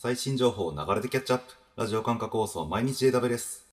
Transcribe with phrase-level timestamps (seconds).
[0.00, 1.44] 最新情報を流れでキャッチアップ。
[1.74, 3.66] ラジオ感覚放送毎日 AW です。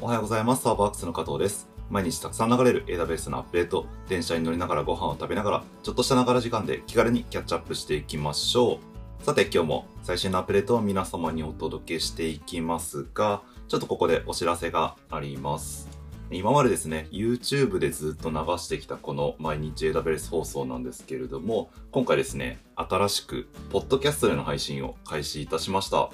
[0.00, 0.62] おはようございます。
[0.62, 1.68] サーバーアクスの加藤です。
[1.90, 8.78] 毎日たくさん流れる AWS のアップデート、電車に乗りながらご飯を食べながら、ちょっとしたながら時間で気軽にキャッチアップしていきましょ
[9.20, 9.24] う。
[9.24, 15.97] さて今日も最新のアップデートを皆様にお届けしていきますが、ちょっとここでお知らせがあります。
[16.30, 26.10] 今までですね、YouTube でずっと流してきたこの毎日 AWS 放送なんですけれども、今回ですね、新しく、ポッドキャストでの配信を開始いたしました。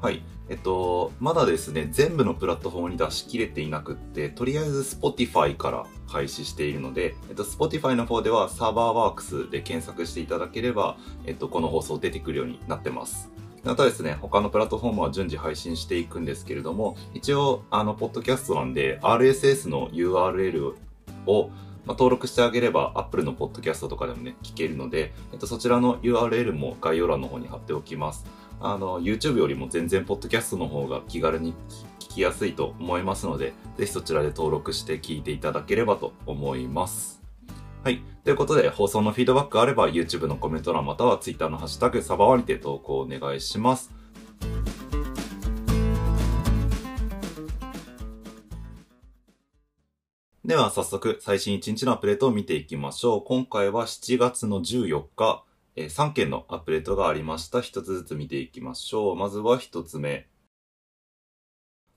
[0.00, 0.22] はい。
[0.48, 13.30] えっと、まだですね、全部のプラットフォームに出し切れていなくって、とりあえず Spotify から開始しているので、えっと、Spotify の方ではサーバーワークスで検索していただければ、えっと、この放送出てくるようになってます。
[13.64, 20.74] またですね、他のプラットフォームは順次配信していくんですけれども、一応、あの、ポッドキャストなんで、RSS の URL
[21.26, 21.50] を、
[21.84, 28.24] まあ、登録してあげれば、Apple のポッドキャストとかでもね、聞けるので、えっと、そちらの URL も概要欄の方に貼っておきます。
[28.60, 31.54] あの、YouTube よりも全然、ポッドキャストの方が気軽に
[32.00, 37.17] 聞きやすいと思いますので、ぜひそちらで登録して聞いていただければと思います。
[37.88, 38.02] はい。
[38.22, 43.90] ということで、放送のフィードバックがあれば、YouTube のコメント欄または Twitter のハッシュタグ、サバワにて投稿お願いします。
[50.44, 53.22] では、早速、最新1日のアップデートを見ていきましょう。
[53.22, 57.62] 今回は7月の14日、えー3件のアップデートがありました。
[57.62, 59.16] 一つずつ見ていきましょう。
[59.16, 60.28] まずは一つ目。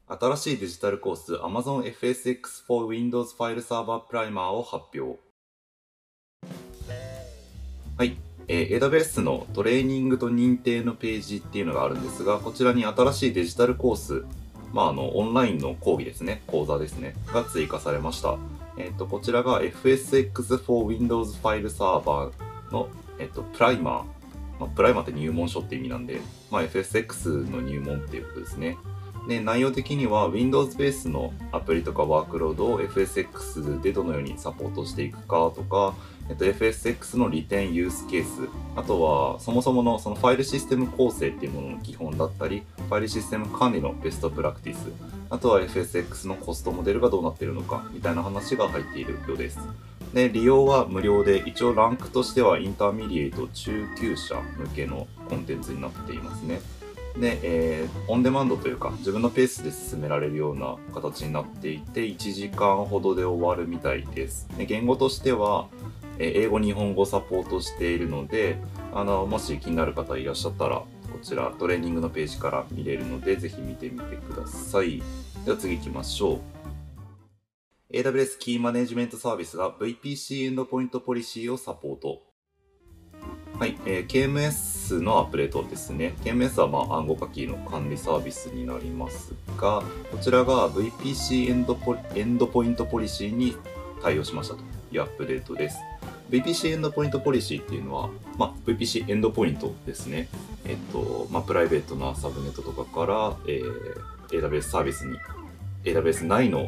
[0.08, 5.31] 新しいデジタルコース Amazon FSX for Windows File Server Primer を発表。
[8.02, 8.18] はい。
[8.48, 14.26] えー AWS のトレーニングと認定のページっていうのがあるんですが、こちらに新しいデジタルコース、
[14.74, 18.40] まあ、あの、オンラインの講義ですね、講座ですね、が追加されました。
[18.76, 22.32] えっ、と、こちらが FSX for Windows File Server
[22.72, 22.88] の、
[23.20, 24.04] えっ、と、プライマー。
[24.60, 28.78] まあ、プライマーって入門書って意味なんで、まあ、FSX の入門っていうことですね。
[29.28, 35.96] で、内容的には Windows ベースのアプリとかワークロードを FSX でどのようにサポートしていくかとか、
[36.30, 44.92] えっと、FSX の利点ユースケース、あとはそもそものそのファイルシステム構成っていうものの基本だったり、ファイルシステム管理のベストプラクティス、
[45.30, 49.60] あとは FSx のコストモデルがどうなっているのか、みたいな話が入っているようです。
[50.14, 56.60] で、利用は無料で、一応ランクとしては Intermediate 中級者向けのコンテンツになっていますね。
[57.18, 64.48] で、えーオンデマンドというか自分のペースで進められるような形になっていて1時間ほどで終わるみたいです。
[64.58, 65.68] で言語としては、
[66.18, 68.58] えー英語日本語サポートしているので
[68.94, 70.86] あのもし気になる方いらっしゃったらこ
[71.22, 75.02] ちらトレーニングのページから見れるのでぜひ見てみてください。
[75.46, 76.40] では次行きましょう。
[77.94, 82.22] AWS Key Management Service が VPC エンドポイントポリシーをサポート。
[83.62, 86.16] はい、えー KMS のアップデートですね。
[86.24, 93.56] KMS は、まあ、暗号化キーの管理サービスになりますが、こちらが VPC エンドポエンドポイントポリシーに
[94.02, 95.78] 対応しましたというアップデートです。
[96.32, 100.28] VPC エンドポイントポリシーっていうのは、まあ、VPC エンドポイントですね。
[100.66, 104.02] えっと、まあ、プライベートなサブネットとかから、えー
[104.32, 105.20] AWS サービスに、
[105.84, 106.68] AWS 内の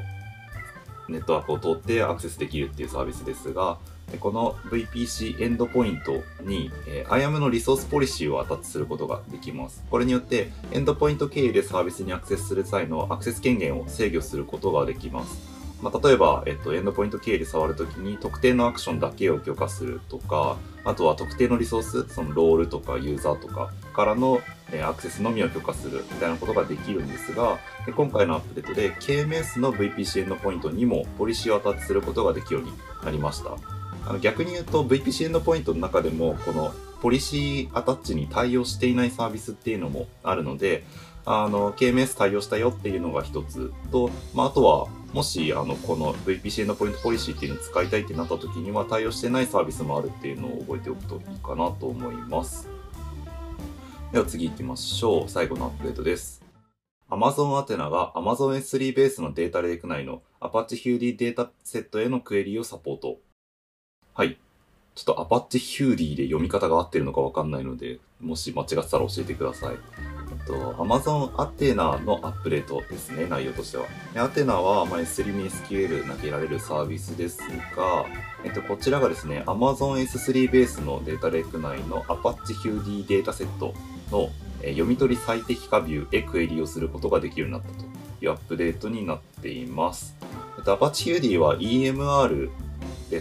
[1.09, 3.79] ネットワークを通ってアクセスできるっていうサービスですが、
[4.19, 9.83] この VPC エンドポイントに、えー IAM のリソースポリシーをアタッチすることができます。
[9.89, 15.53] これによって、エンドポイント経由でサービスにアクセスする際のアクセス権限を制御することができます。
[15.83, 24.39] まあ、例えば、えっと、エンドポイント経由で触るときに特定のアクションだけを許可するとか、あとは特定のリソース、そのロールとかユーザーとかからの、
[24.71, 33.82] えーアクセスのみを許可するみたいなことができるんですが、で今回のアップデートで KMS の VPC エンドポイントにもポリシーをアタッチすることができるようになりました。
[34.05, 40.85] あの逆に言うと VPC エンドポイントの中でもこのポリシーアタッチに対応していないサービスっていうのもあるので、
[41.25, 52.67] あの KMS 対応したよっていうのが一つと、まあ、あとはもしあのこの VPC エンドポイントポリシーっていうのを使いたいってなった時には対応してないサービスもあるっていうのを覚えておくといいかなと思います。
[54.11, 55.29] では次行きましょう。
[55.29, 56.43] 最後のアップデートです。
[57.09, 63.19] Amazon アテナが Amazon S3 ベースのデータレイク内の Apache Hudi データセットへのクエリをサポート。
[64.13, 64.37] はい。
[64.95, 69.75] ちょっと Apache Hudi で読み方が合ってるのかわかんないので、もし間違ってたら教えてください。
[69.75, 73.85] えっと、Amazon アテナのアップデートですね、内容としては。
[74.15, 77.39] アテナは、まあ、S3 に SQL 投げられるサービスです
[77.75, 78.05] が、
[78.43, 83.73] えっと、こちらがですね、Amazon S3 ベースのデータレイク内の Apache Hudi データセット
[84.11, 84.29] の
[84.63, 87.85] え読み取り最適化ビューへクエリをすることができるようになったと
[88.21, 90.15] いうアップデートになっています。
[90.57, 92.49] えっと、Apache HUD は EMR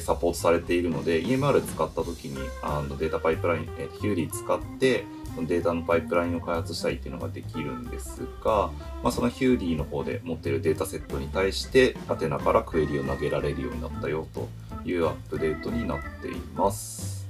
[0.00, 5.04] サポートされているので EMR 使った時にあのデータパイプライン、え、ヒューリー使って
[5.40, 8.70] データのパイプラインを開発したりっていうのができるんですが、
[9.02, 14.48] まあ、そのヒューリーの方で持ってるデータセットに対してアテナからクエリを投げられるようになったよと
[14.84, 17.26] いうアップデートになっています。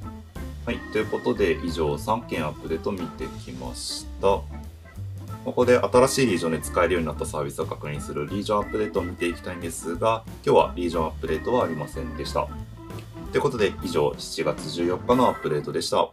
[0.67, 4.41] はい、ということで以上3件アップデート見てきました。
[5.45, 12.47] ここで新しいリージョンで使えるようになったサービスを確認するリージョンアップデートを見ていきたいんですが、今日はリージョンアップデートはありませんでした。
[13.33, 16.11] ということで以上7月14日のアップデートでした。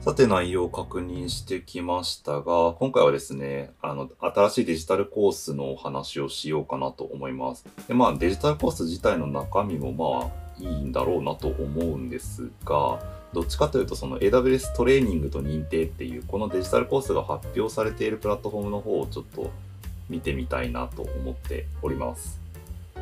[0.00, 7.64] さて内容を確認してきましたが、今回はですね、あの、新しいデジタルコースのお話をしようかなと思います。
[7.88, 13.00] で、まあデジタルコース自体の中身もまあいいんだろうなと思うんですが、
[13.32, 19.50] どっちかというとその AWS トレーニングと認定っていうこのデジタルコースが発表されているプラットフォームの方をちょっと
[20.08, 22.40] 見てみたいなと思っております。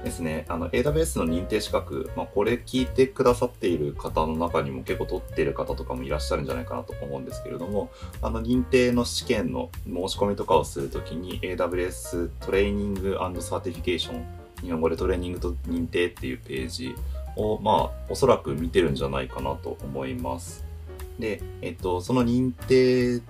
[0.02, 7.90] ですね、あの AWS の認定資格、まあ、これ聞いてくださっている方の中にも結構取ってる方とかもいらっしゃるんじゃないかなと思うんですけれども、
[8.20, 14.26] あの認定の試験の申し込みとかをするときに AWS Training Certification、
[14.62, 16.94] 日本語でトレーニングと認定っていうページ
[17.36, 20.64] を、まあ、おそらく見てるんじゃないかなと思います。
[21.18, 23.20] で、えっと、その認定、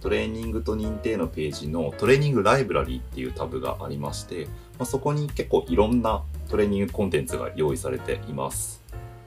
[0.00, 4.46] トレーニングと認定のページのトレーニングライブラリーっていうタブがありまして、
[4.78, 8.82] まあ、そこに結構いろんなトレーニングコンテンツが用意されています。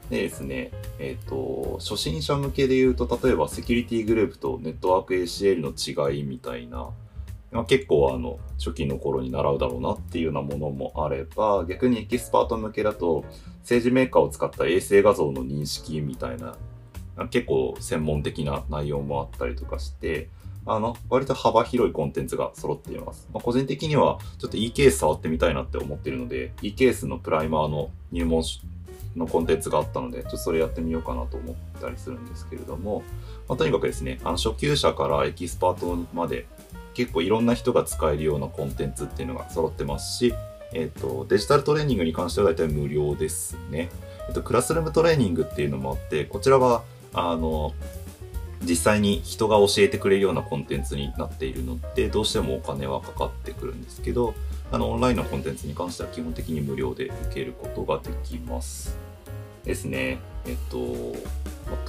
[0.09, 6.89] でですね、えっ、と、初心者向けで言うと、例えばセキュリティグループとネットワーク ACL の違いみたいな、
[7.51, 13.25] まあ、結構あの、初期の頃に習うだろうなっていうようなものもあれば、逆にエキスパート向けだと、
[13.61, 16.55] SageMaker を使った衛星画像の認識みたいな、
[17.29, 20.29] 結構専門的な内容もあったりとかして、
[20.65, 23.27] あの、割と幅広いコンテンツが揃っています。
[23.33, 28.43] まあ、個人的には、ちょっと e ケース触ってみたいなって思ってるので、e ケースのプライマーの入門
[29.15, 33.03] のコンテンツがあったので、ちょっとそれやってみようかなと思ったりするんですけれども、
[33.47, 36.45] まあ、とにかくですね、あの初級者からエキスパートまで、
[36.93, 40.33] 結構いろんな人が使えるようなコンテンツっていうのが揃ってますし、
[40.73, 43.89] えっ、ー、と、デジタルトレーニングに関しては大体無料ですね。
[44.27, 46.83] えっ、ー、と、クラスルームトレーニングっていうのもあって、こちらは、
[47.13, 47.73] あの、
[48.61, 54.33] 実際に人が教えてくれるようなコンテンツになっているので、どうしてもお金はかかってくるんですけど、
[54.71, 58.95] あの、オンラインのコンテンツに関しては基本的に無料で受けることができます。
[59.63, 60.19] ですね。
[60.45, 61.15] えっと、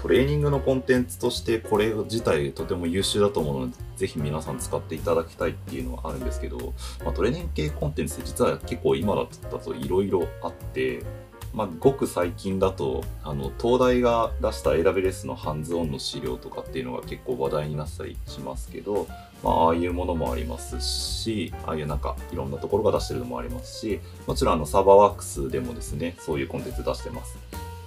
[0.00, 6.74] トレーニングのコンテンツとしてこれ自体とても優秀だと思うので、ぜひ皆さん使っていただきたいっていうのはあるんですけど、
[7.04, 9.26] まあ、トレーニング系コンテンツって実は結構今だ
[9.58, 11.02] といろいろあって、
[11.52, 19.08] まあ、ごく最近だと、あの、東大が出した AWS のハンズオンの資料とかっていうのが結構話題になったりしますけど、
[19.42, 27.36] まあ、あいうものもありますし、ああいうなんかいろんなところが出してるのもありますし、もちろんあの、サーバーワークスでもですね、そういうコンテンツ出してます。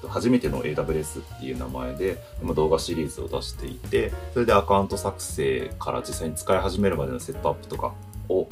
[0.08, 7.94] 初めての AWS っていう名前で動画シリーズを出していて、それでアカウント作成から実際に使い始めるまでのセットアップとか
[8.30, 8.48] を、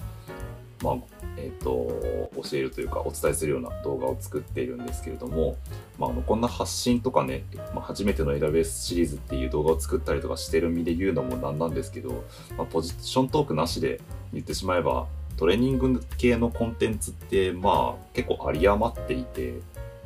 [0.81, 0.95] まあ、
[1.37, 5.57] えっ、ー、と、教えるというか、お伝えするような動画を作っているんですけれども、
[5.97, 7.43] まあ、あの、こんな発信とかね、
[7.73, 12.23] まあ、初めての AWS シリーズっていう動画を作ったりとかしてる身で言うのもなんなんですけど、
[12.57, 14.01] まあ、ポジショントークなしで
[14.33, 15.07] 言ってしまえば、
[15.37, 19.55] トレーニング系のコンテンツって、まあ、結構有り余っていて、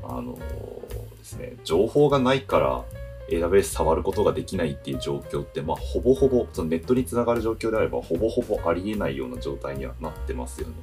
[0.03, 2.85] あのー、ですね、情報がないから、
[3.29, 10.73] AWS 触ることができないっていう状況って、まあ、ほぼほぼ、そのネットにつながる状況であれば、ほぼほぼありえないような状態にはなってますよね。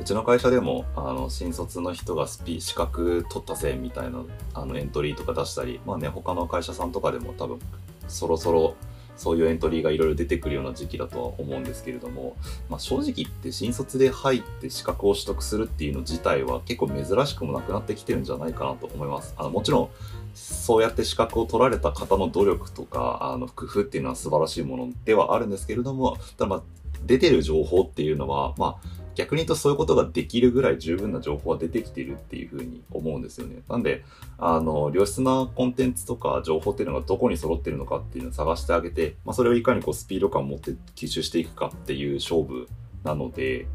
[0.00, 4.24] うちの会社でも、あの、新卒の人がスピ、資格取ったぜみたいな、
[4.54, 7.60] あの、エントリーとか出したり、まあね、他の会社さんとかでも多分、
[8.08, 8.74] そろそろ、
[9.16, 12.36] そういうエントリーがいろいろ出てくるような時期だとは思うんですけれども、
[12.68, 19.34] まあ、正直言って新卒で入って資格を取得するっていうの自体は結構珍しくもなくなってきてるんじゃないかなと思います。
[19.36, 19.88] あのもちろん、
[20.34, 26.62] そうやって資格を取られた方の努力とか、あの工夫っていうのは素晴らしいものではあるんですけれども、ただまあ、
[27.06, 33.62] 出てる情報っていうのは、まあ、逆に言うとそういうことができるぐらい十分な情報は出てきてるっていうふうに思うんですよね。
[33.68, 34.04] なんで、
[34.38, 42.68] あの、良質なコンテンツとか情報っていうのがどこに揃ってるのかっていうのを探してあげて、まあ、それをいかにこうスピード感を持って吸収していくかっていう勝負
[43.04, 43.66] なので、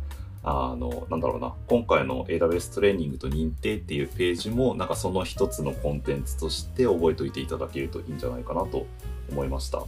[0.43, 8.85] あの、なんだろうな、今回の AWS トレーニングと認定っていうページも、なんかその一つのコンテンツとして覚えておいていただけるといいんじゃないかなと
[9.31, 9.83] 思いました。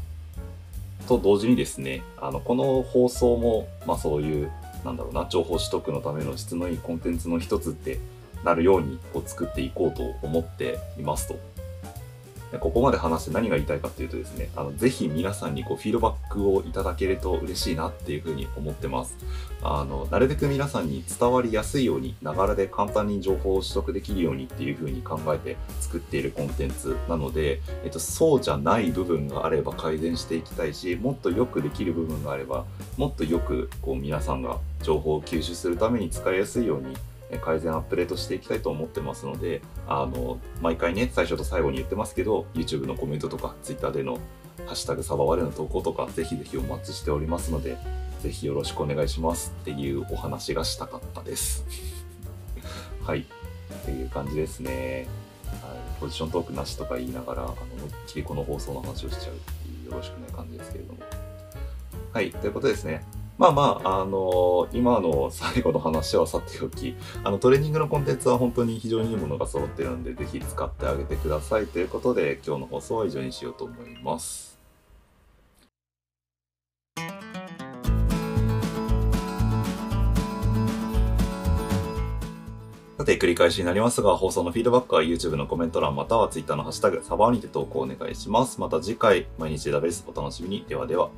[1.07, 4.51] と同時にですね、あの、この放送も、まあそういう
[4.83, 7.99] なんだろうな、情報取得のための質のいいコンテンツの一つって
[8.43, 11.39] なるようにこう作っていこうと思っていますと。
[12.59, 19.15] ここまで話して何が言いたいかっていうとですね、あの、ぜひ皆さんにこうフィードバックをいただけると嬉しいなっていうふうに思ってます。
[19.63, 32.65] あの、なるべく皆さんに伝わりやすいように、ながらで簡単に情報を取得できるようにっていうふうに考えて作っているコンテンツなので、えっと、そうじゃない部分があれば改善していきたいし、もっとよくできる部分があれば、
[32.97, 36.97] もっとよくこう皆さんが情報を吸収するために使いやすいように
[37.39, 44.19] 改善アップデートしていきたいと思ってますので、あの、毎回ね、最初と最後に言ってますけど、YouTube のコメントとか、Twitter での
[44.65, 47.77] ハッシュタグサバワレの投稿とか、ぜひぜひお待ちしておりますので、
[48.21, 51.65] ぜひよろしくお願いしますっていうお話がしたかったです。
[53.03, 53.21] はい。
[53.21, 55.07] っていう感じですね。
[55.45, 60.99] はい、ポジショントークなしとか言いながら、あの、思いっきりこの放送の話をしちゃうっていうよろしくない感じですけれども。
[62.13, 63.03] はい、ということですね。
[63.37, 74.51] まあまあ、あのー、今の最後の話はさておき、あの、トレーニングのコンテンツは本当に非常にいいものが揃ってるんで、ぜひ使ってあげてくださいということで、今日の放送は以上にしようと思います。
[82.99, 88.61] さて、繰り返しになりますが、放送のフィードバックは YouTube のコメント欄または Twitter のハッシュタグ、サバーにて投稿お願いします。
[88.61, 90.65] また次回、毎日ダベースお楽しみに。
[90.69, 91.09] ではでは。